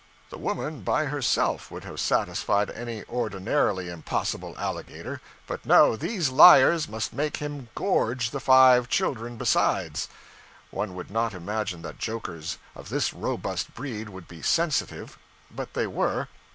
[0.31, 6.87] The woman, by herself, would have satisfied any ordinarily impossible alligator; but no, these liars
[6.89, 10.07] must make him gorge the five children besides.
[10.71, 15.19] One would not imagine that jokers of this robust breed would be sensitive
[15.51, 16.29] but they were.